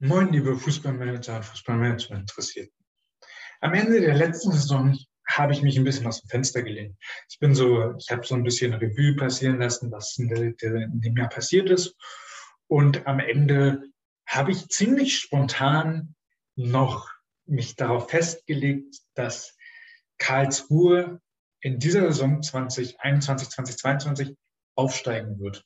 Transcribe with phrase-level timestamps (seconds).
[0.00, 2.72] Moin, liebe Fußballmanager und Fußballmanagement Interessierten.
[3.60, 6.96] Am Ende der letzten Saison habe ich mich ein bisschen aus dem Fenster gelehnt.
[7.28, 11.28] Ich bin so, ich habe so ein bisschen Revue passieren lassen, was in, dem Jahr
[11.28, 11.96] passiert ist.
[12.68, 13.82] Und am Ende
[14.24, 16.14] habe ich ziemlich spontan
[16.54, 17.10] noch
[17.46, 19.56] mich darauf festgelegt, dass
[20.18, 21.20] Karlsruhe
[21.60, 24.36] in dieser Saison 2021, 2022
[24.76, 25.64] aufsteigen wird.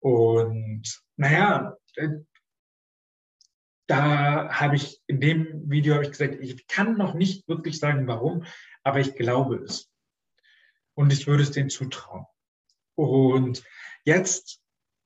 [0.00, 1.78] Und naja,
[3.90, 8.06] da habe ich in dem Video habe ich gesagt, ich kann noch nicht wirklich sagen,
[8.06, 8.44] warum,
[8.84, 9.90] aber ich glaube es.
[10.94, 12.24] Und ich würde es denen zutrauen.
[12.94, 13.64] Und
[14.04, 14.62] jetzt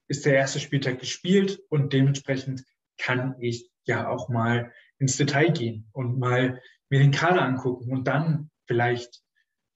[0.06, 2.62] ist der erste Spieltag gespielt und dementsprechend
[2.98, 8.04] kann ich ja auch mal ins Detail gehen und mal mir den Kader angucken und
[8.04, 9.22] dann vielleicht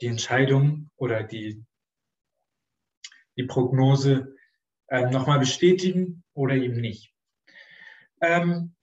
[0.03, 1.65] die Entscheidung oder die,
[3.39, 4.37] die Prognose
[4.91, 7.15] ähm, nochmal bestätigen oder eben nicht.
[8.21, 8.75] Ähm,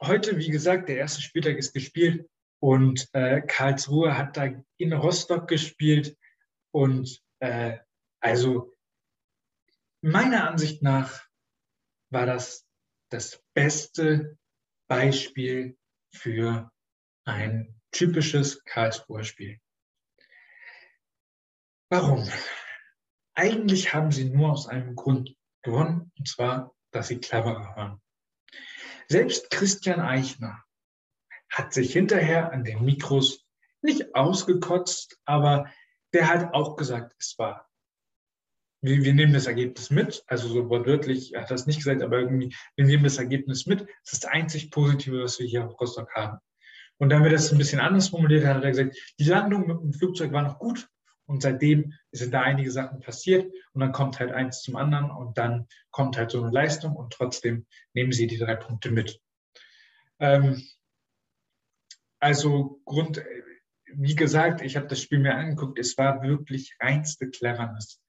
[0.00, 2.28] heute, wie gesagt, der erste Spieltag ist gespielt
[2.60, 6.16] und äh, Karlsruhe hat da in Rostock gespielt
[6.72, 7.78] und äh,
[8.20, 8.76] also
[10.02, 11.26] meiner Ansicht nach
[12.10, 12.66] war das
[13.10, 14.38] das beste
[14.88, 15.76] Beispiel
[16.14, 16.70] für
[17.24, 19.60] ein typisches Karlsruher Spiel.
[21.90, 22.28] Warum?
[23.34, 28.02] Eigentlich haben sie nur aus einem Grund gewonnen, und zwar, dass sie cleverer waren.
[29.10, 30.62] Selbst Christian Eichner
[31.50, 33.44] hat sich hinterher an den Mikros
[33.82, 35.68] nicht ausgekotzt, aber
[36.12, 37.68] der hat auch gesagt, es war.
[38.82, 42.20] Wir, wir nehmen das Ergebnis mit, also so wortwörtlich, er hat das nicht gesagt, aber
[42.20, 43.80] irgendwie, wir nehmen das Ergebnis mit.
[43.80, 46.38] Das ist das einzig Positive, was wir hier auf Rostock haben.
[46.98, 49.92] Und dann wird das ein bisschen anders formuliert, hat er gesagt, die Landung mit dem
[49.92, 50.88] Flugzeug war noch gut,
[51.30, 53.54] und seitdem sind da einige Sachen passiert.
[53.72, 57.12] Und dann kommt halt eins zum anderen und dann kommt halt so eine Leistung und
[57.12, 59.20] trotzdem nehmen sie die drei Punkte mit.
[60.18, 60.60] Ähm,
[62.18, 63.22] also Grund,
[63.94, 68.02] wie gesagt, ich habe das Spiel mir angeguckt, es war wirklich reinste Cleverness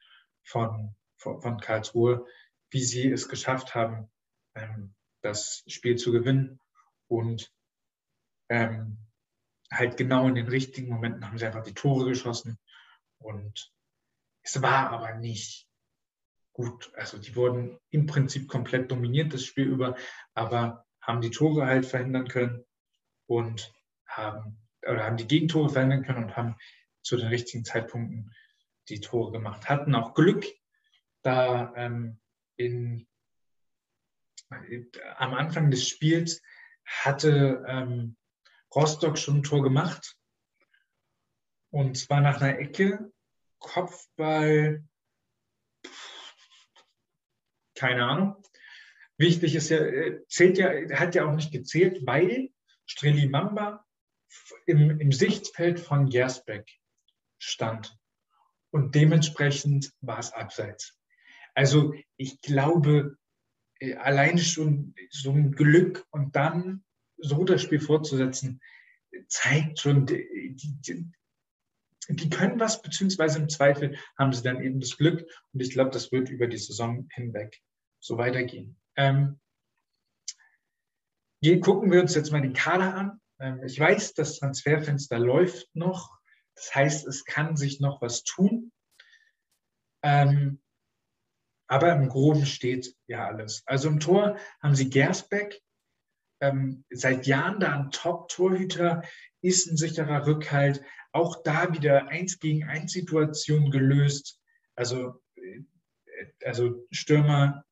[0.44, 2.26] von, von, von Karlsruhe,
[2.72, 4.10] wie sie es geschafft haben,
[4.56, 6.60] ähm, das Spiel zu gewinnen
[7.08, 7.54] und
[8.50, 8.98] ähm,
[9.72, 12.58] halt genau in den richtigen Momenten haben sie einfach die Tore geschossen
[13.22, 13.72] und
[14.44, 15.68] es war aber nicht
[16.54, 16.92] gut.
[16.96, 19.96] Also die wurden im Prinzip komplett dominiert das Spiel über,
[20.34, 22.64] aber haben die Tore halt verhindern können
[23.28, 23.74] und
[24.06, 26.56] haben oder haben die Gegentore verhindern können und haben
[27.04, 28.34] zu den richtigen Zeitpunkten
[28.90, 29.70] die Tore gemacht.
[29.70, 30.46] Hatten auch Glück,
[31.22, 32.20] da ähm,
[32.56, 33.08] in,
[34.50, 34.84] äh,
[35.18, 36.42] am Anfang des Spiels
[36.86, 38.18] hatte ähm,
[38.74, 40.18] Rostock schon ein Tor gemacht
[41.72, 43.12] und zwar nach einer Ecke,
[43.60, 44.84] Kopfball,
[47.76, 48.44] keine Ahnung.
[49.18, 52.50] Wichtig ist ja, äh, zählt ja, hat ja auch nicht gezählt, weil
[52.86, 53.86] Streli Mamba
[54.66, 56.70] im, im Sichtfeld von Gersbeck
[57.40, 57.98] stand.
[58.72, 60.98] Und dementsprechend war es abseits.
[61.54, 63.18] Also ich glaube,
[63.80, 66.84] äh, alleine schon so ein Glück und dann
[67.18, 68.62] so das Spiel fortzusetzen,
[69.28, 71.12] zeigt schon die, die,
[72.10, 75.26] die können was, beziehungsweise im Zweifel haben sie dann eben das Glück.
[75.54, 77.62] Und ich glaube, das wird über die Saison hinweg
[78.00, 78.80] so weitergehen.
[78.96, 79.40] Ähm,
[81.42, 83.22] hier gucken wir uns jetzt mal den Kader an.
[83.40, 86.20] Ähm, ich weiß, das Transferfenster läuft noch.
[86.56, 88.72] Das heißt, es kann sich noch was tun.
[90.04, 90.62] Ähm,
[91.68, 93.64] aber im Groben steht ja alles.
[93.66, 95.62] Also im Tor haben sie Gersbeck,
[96.42, 99.04] ähm, seit Jahren da ein Top-Torhüter,
[99.42, 100.82] ist ein sicherer Rückhalt,
[101.12, 104.40] auch da wieder eins gegen eins Situation gelöst.
[104.76, 105.62] Also, äh,
[106.46, 107.66] also Stürmer,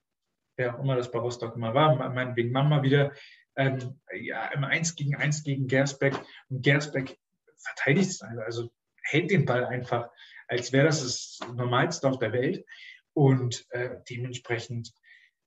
[0.57, 3.13] wer auch immer das bei Rostock immer war, meinetwegen Mama wieder,
[3.55, 6.15] ähm, ja, im Eins gegen Eins gegen Gersbeck.
[6.49, 7.17] Und Gersbeck
[7.57, 8.69] verteidigt es also,
[9.03, 10.09] hält den Ball einfach,
[10.47, 12.65] als wäre das das Normalste auf der Welt.
[13.13, 14.93] Und äh, dementsprechend,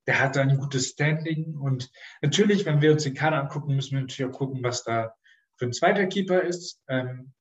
[0.05, 1.55] der hat da ein gutes Standing.
[1.55, 1.91] Und
[2.21, 5.15] natürlich, wenn wir uns den Kader angucken, müssen wir natürlich auch gucken, was da
[5.63, 6.83] für ein zweiter Keeper ist.
[6.89, 7.31] Ähm,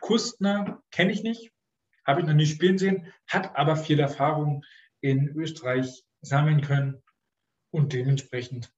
[0.00, 1.52] Kustner kenne ich nicht,
[2.06, 4.64] habe ich noch nie spielen sehen, hat aber viel Erfahrung
[5.02, 7.02] in Österreich sammeln können
[7.70, 8.72] und dementsprechend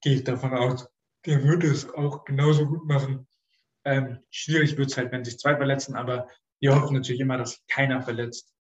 [0.00, 0.88] gehe ich davon aus,
[1.26, 3.28] der würde es auch genauso gut machen.
[3.84, 6.26] Ähm, schwierig wird es halt, wenn sich zwei verletzen, aber
[6.60, 8.54] wir hoffen natürlich immer, dass keiner verletzt.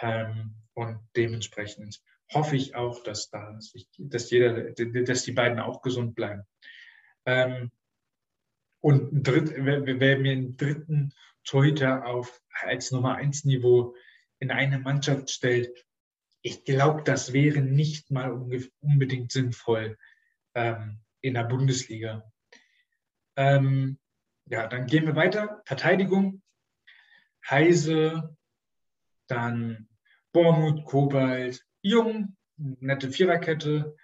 [0.00, 2.02] Ähm, und dementsprechend
[2.32, 3.56] hoffe ich auch, dass, da,
[3.98, 6.42] dass, jeder, dass die beiden auch gesund bleiben.
[7.26, 7.70] Ähm,
[8.84, 13.94] und ein Dritt, wer, mir einen dritten Torhüter auf als Nummer 1 Niveau
[14.40, 15.86] in eine Mannschaft stellt,
[16.42, 18.30] ich glaube, das wäre nicht mal
[18.80, 19.96] unbedingt sinnvoll,
[20.54, 22.30] ähm, in der Bundesliga.
[23.36, 23.98] Ähm,
[24.50, 25.62] ja, dann gehen wir weiter.
[25.64, 26.42] Verteidigung.
[27.48, 28.36] Heise,
[29.28, 29.88] dann
[30.34, 33.96] Bormut, Kobalt, Jung, nette Viererkette.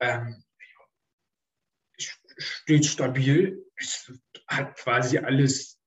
[0.00, 0.44] Ähm,
[2.38, 4.12] steht stabil, es
[4.46, 5.80] hat quasi alles,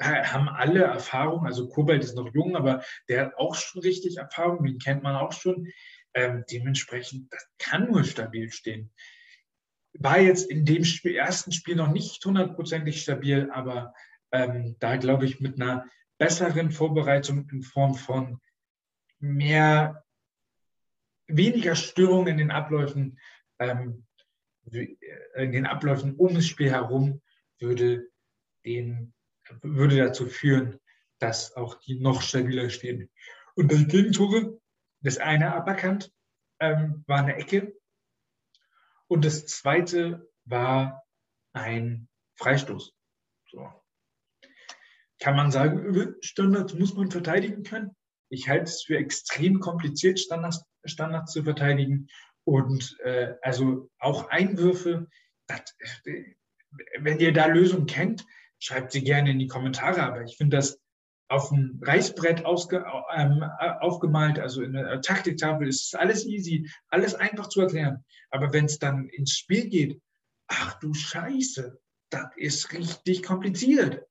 [0.00, 1.46] haben alle Erfahrung.
[1.46, 5.16] Also Kobalt ist noch jung, aber der hat auch schon richtig Erfahrung, den kennt man
[5.16, 5.68] auch schon.
[6.14, 8.92] Ähm, dementsprechend, das kann nur stabil stehen.
[9.94, 13.94] War jetzt in dem Spiel, ersten Spiel noch nicht hundertprozentig stabil, aber
[14.32, 15.86] ähm, da glaube ich mit einer
[16.18, 18.40] besseren Vorbereitung in Form von
[19.18, 20.04] mehr,
[21.26, 23.18] weniger Störungen in den Abläufen,
[23.58, 24.06] ähm,
[24.70, 27.20] in den Abläufen um das Spiel herum
[27.58, 28.08] würde,
[28.64, 29.14] den,
[29.62, 30.80] würde dazu führen,
[31.18, 33.10] dass auch die noch stabiler stehen.
[33.54, 34.60] Und die Gegentore,
[35.00, 36.12] das eine aberkannt,
[36.60, 37.76] ähm, war eine Ecke.
[39.06, 41.04] Und das zweite war
[41.52, 42.94] ein Freistoß.
[43.50, 43.70] So.
[45.20, 47.96] Kann man sagen, Standards muss man verteidigen können?
[48.28, 52.08] Ich halte es für extrem kompliziert, Standards, Standards zu verteidigen.
[52.44, 55.08] Und äh, also auch Einwürfe,
[55.46, 55.62] das,
[56.04, 56.34] äh,
[56.98, 58.26] wenn ihr da Lösungen kennt,
[58.58, 60.02] schreibt sie gerne in die Kommentare.
[60.02, 60.80] Aber ich finde das
[61.28, 63.42] auf dem Reißbrett ausge, ähm,
[63.80, 68.04] aufgemalt, also in der Taktiktafel, ist alles easy, alles einfach zu erklären.
[68.30, 70.02] Aber wenn es dann ins Spiel geht,
[70.48, 71.80] ach du Scheiße,
[72.10, 74.06] das ist richtig kompliziert.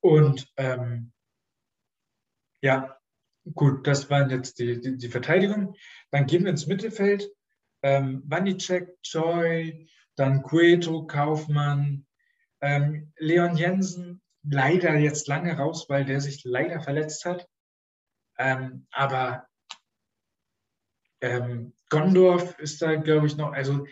[0.00, 1.12] Und ähm,
[2.60, 2.98] ja,
[3.54, 5.74] gut, das waren jetzt die, die, die, Verteidigung.
[6.10, 7.30] Dann gehen wir ins Mittelfeld.
[7.84, 9.86] Ähm, Wanicek, Choi,
[10.16, 12.06] dann Cueto, Kaufmann,
[12.62, 17.46] ähm, Leon Jensen, leider jetzt lange raus, weil der sich leider verletzt hat.
[18.38, 19.46] Ähm, aber
[21.20, 23.86] ähm, Gondorf ist da, glaube ich, noch, also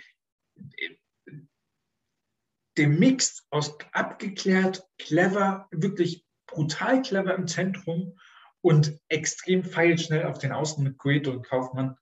[2.79, 8.19] der Mix aus abgeklärt, clever, wirklich brutal clever im Zentrum
[8.63, 11.99] und extrem feilschnell auf den Außen mit Gueto und Kaufmann,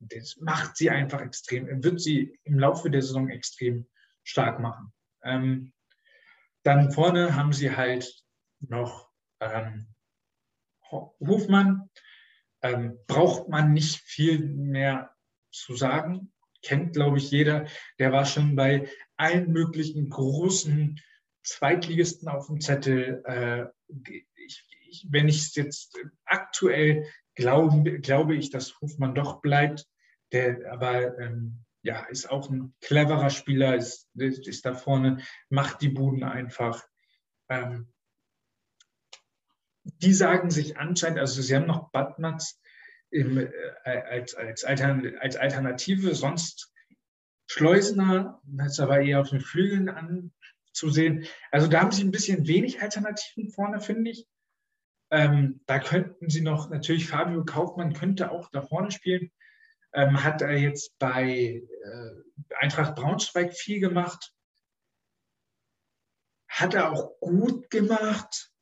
[0.00, 3.86] das macht sie einfach extrem, wird sie im Laufe der Saison extrem
[4.22, 4.92] stark machen.
[5.22, 5.72] Ähm,
[6.62, 8.24] dann vorne haben sie halt
[8.60, 9.10] noch
[9.40, 9.94] ähm,
[10.90, 11.90] Hofmann.
[12.62, 15.14] Ähm, braucht man nicht viel mehr
[15.50, 16.32] zu sagen.
[16.62, 17.66] Kennt, glaube ich, jeder.
[17.98, 20.98] Der war schon bei allen möglichen großen
[21.42, 23.22] Zweitligisten auf dem Zettel.
[23.26, 23.66] Äh,
[24.36, 29.86] ich, ich, wenn ich es jetzt aktuell glaube, glaube ich, dass Hofmann doch bleibt.
[30.32, 35.90] Der aber ähm, ja, ist auch ein cleverer Spieler, ist, ist da vorne, macht die
[35.90, 36.82] Buden einfach.
[37.48, 37.92] Ähm,
[39.84, 42.58] die sagen sich anscheinend, also sie haben noch Badmatz
[43.10, 43.48] äh,
[43.84, 46.72] als, als, Altern, als Alternative, sonst
[47.46, 51.26] Schleusner, das ist aber eher auf den Flügeln anzusehen.
[51.50, 54.26] Also da haben sie ein bisschen wenig Alternativen vorne, finde ich.
[55.14, 59.30] Ähm, da könnten sie noch, natürlich Fabio Kaufmann könnte auch da vorne spielen
[59.94, 62.10] ähm, hat er jetzt bei äh,
[62.58, 64.34] Eintracht Braunschweig viel gemacht.
[66.48, 68.52] Hat er auch gut gemacht,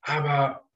[0.00, 0.68] aber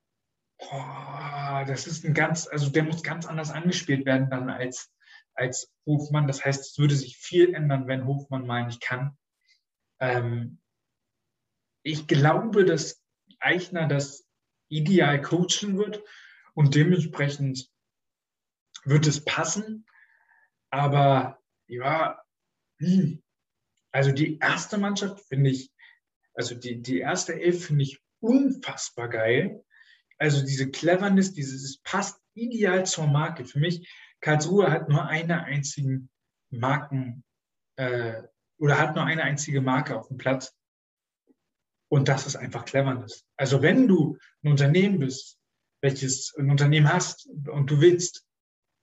[0.58, 4.92] oh, das ist ein ganz, also der muss ganz anders angespielt werden dann als,
[5.34, 6.26] als Hofmann.
[6.26, 9.16] Das heißt, es würde sich viel ändern, wenn Hofmann mal nicht kann.
[10.00, 10.60] Ähm,
[11.84, 13.02] ich glaube, dass
[13.40, 14.28] Eichner das
[14.72, 16.02] ideal coachen wird
[16.54, 17.70] und dementsprechend
[18.84, 19.86] wird es passen.
[20.70, 22.22] Aber ja,
[22.78, 23.22] hm.
[23.92, 25.70] also die erste Mannschaft finde ich,
[26.34, 29.64] also die, die erste Elf finde ich unfassbar geil.
[30.18, 33.44] Also diese Cleverness, dieses, es passt ideal zur Marke.
[33.44, 33.88] Für mich,
[34.20, 36.08] Karlsruhe hat nur eine einzige
[36.50, 37.24] Marken
[37.76, 38.22] äh,
[38.58, 40.56] oder hat nur eine einzige Marke auf dem Platz.
[41.92, 43.26] Und das ist einfach Cleverness.
[43.36, 45.38] Also wenn du ein Unternehmen bist,
[45.82, 48.26] welches ein Unternehmen hast und du willst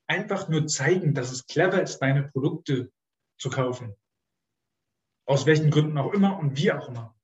[0.06, 2.92] einfach nur zeigen, dass es clever ist, deine Produkte
[3.40, 3.96] zu kaufen,
[5.26, 7.20] aus welchen Gründen auch immer und wie auch immer,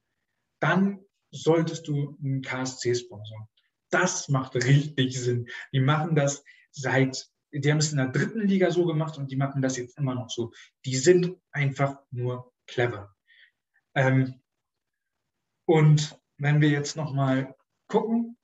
[0.59, 3.47] dann solltest du einen KSC sponsern.
[3.91, 5.47] Das macht richtig Sinn.
[5.71, 9.37] Die machen das seit, die haben es in der dritten Liga so gemacht und die
[9.37, 10.51] machen das jetzt immer noch so.
[10.83, 13.15] Die sind einfach nur clever.
[13.93, 14.41] Ähm,
[15.65, 17.55] und wenn wir jetzt nochmal
[17.87, 18.37] gucken,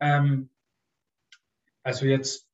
[0.00, 0.50] ähm,
[1.82, 2.48] also jetzt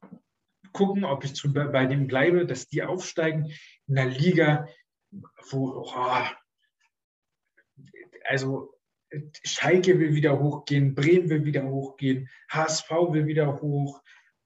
[0.72, 3.52] gucken, ob ich zu, bei dem bleibe, dass die aufsteigen
[3.86, 4.68] in der Liga,
[5.50, 6.24] wo, oh,
[8.24, 8.74] also
[9.44, 14.00] Schalke will wieder hochgehen, Bremen will wieder hochgehen, HSV will wieder hoch,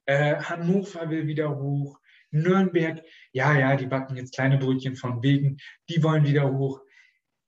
[0.06, 5.58] äh, Hannover will wieder hoch, Nürnberg, ja, ja, die backen jetzt kleine Brötchen von wegen,
[5.88, 6.80] die wollen wieder hoch.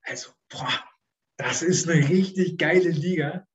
[0.02, 0.84] Also, boah,
[1.36, 3.46] das ist eine richtig geile Liga.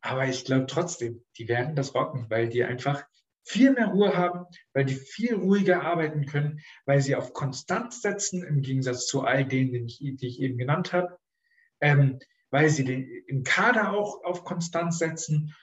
[0.00, 3.04] Aber ich glaube trotzdem, die werden das rocken, weil die einfach
[3.44, 8.42] viel mehr Ruhe haben, weil die viel ruhiger arbeiten können, weil sie auf Konstanz setzen,
[8.42, 11.18] im Gegensatz zu all denen, die ich, eben genannt habe,
[11.80, 12.18] ähm,
[12.50, 15.54] weil sie den, im Kader auch auf Konstanz setzen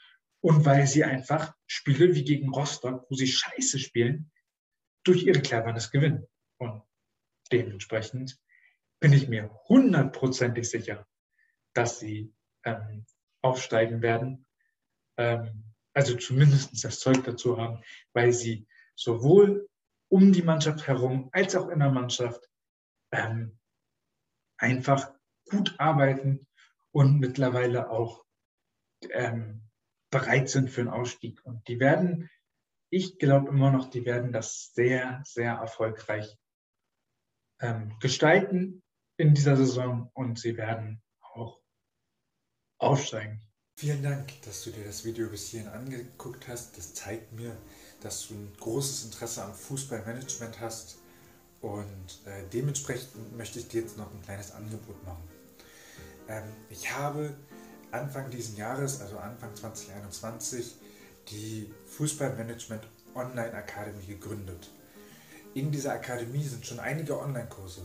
[0.41, 4.31] und weil sie einfach Spiele wie gegen Rostock, wo sie scheiße spielen,
[5.03, 6.27] durch ihre Cleverness gewinnen.
[6.58, 6.84] Und
[7.51, 8.39] dementsprechend
[9.00, 11.08] bin ich mir hundertprozentig sicher,
[11.73, 13.05] dass sie ähm,
[13.41, 14.45] aufsteigen werden.
[15.17, 19.67] Ähm, also zumindest das Zeug dazu haben, weil sie sowohl
[20.09, 22.49] um die Mannschaft herum als auch in der Mannschaft
[23.11, 23.57] ähm,
[24.57, 25.13] einfach
[25.49, 26.47] gut arbeiten
[26.91, 28.23] und mittlerweile auch
[29.09, 29.63] ähm,
[30.11, 31.43] bereit sind für einen Ausstieg.
[31.45, 32.29] Und die werden,
[32.89, 36.37] ich glaube immer noch, die werden das sehr, sehr erfolgreich
[37.61, 38.83] ähm, gestalten
[39.17, 41.01] in dieser Saison und sie werden
[42.81, 43.39] aufsteigen.
[43.75, 46.77] Vielen Dank, dass du dir das Video bis hierhin angeguckt hast.
[46.77, 47.55] Das zeigt mir,
[48.01, 50.97] dass du ein großes Interesse am Fußballmanagement hast
[51.61, 55.23] und äh, dementsprechend möchte ich dir jetzt noch ein kleines Angebot machen.
[56.27, 57.35] Ähm, ich habe
[57.91, 60.75] Anfang dieses Jahres, also Anfang 2021,
[61.29, 64.69] die Fußballmanagement Online Akademie gegründet.
[65.53, 67.81] In dieser Akademie sind schon einige Online-Kurse.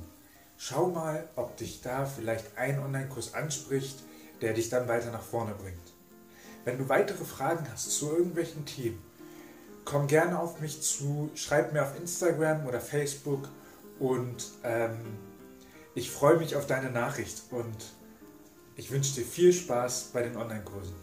[0.56, 3.96] Schau mal, ob dich da vielleicht ein Online-Kurs anspricht,
[4.40, 5.94] der dich dann weiter nach vorne bringt.
[6.64, 9.02] Wenn du weitere Fragen hast zu irgendwelchen Themen,
[9.84, 13.48] komm gerne auf mich zu, schreib mir auf Instagram oder Facebook
[13.98, 14.98] und ähm,
[15.94, 17.94] ich freue mich auf deine Nachricht und
[18.76, 20.94] ich wünsche dir viel Spaß bei den Online-Kursen.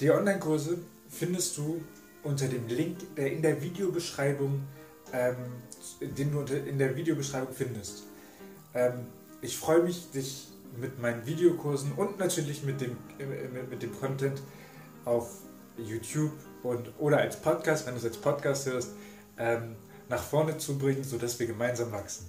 [0.00, 1.80] Die Online-Kurse findest du
[2.24, 4.62] unter dem Link, der in der Videobeschreibung,
[5.12, 5.36] ähm,
[6.00, 8.04] den du in der Videobeschreibung findest.
[8.74, 9.06] Ähm,
[9.40, 10.48] ich freue mich, dich
[10.80, 14.40] mit meinen Videokursen und natürlich mit dem, mit, mit dem Content
[15.04, 15.30] auf
[15.76, 16.32] YouTube
[16.62, 18.90] und oder als Podcast, wenn du es als Podcast hörst,
[19.38, 19.76] ähm,
[20.08, 22.28] nach vorne zu bringen, sodass wir gemeinsam wachsen.